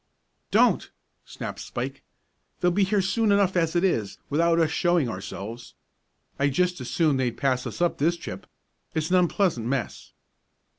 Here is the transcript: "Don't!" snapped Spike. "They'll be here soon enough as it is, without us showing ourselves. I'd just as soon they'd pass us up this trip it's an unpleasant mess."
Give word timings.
"Don't!" 0.49 0.89
snapped 1.25 1.59
Spike. 1.59 2.01
"They'll 2.59 2.71
be 2.71 2.85
here 2.85 3.03
soon 3.03 3.31
enough 3.31 3.55
as 3.55 3.75
it 3.75 3.83
is, 3.83 4.17
without 4.31 4.57
us 4.59 4.71
showing 4.71 5.07
ourselves. 5.07 5.75
I'd 6.39 6.53
just 6.55 6.81
as 6.81 6.89
soon 6.89 7.17
they'd 7.17 7.37
pass 7.37 7.67
us 7.67 7.81
up 7.83 7.99
this 7.99 8.17
trip 8.17 8.47
it's 8.95 9.11
an 9.11 9.17
unpleasant 9.17 9.67
mess." 9.67 10.13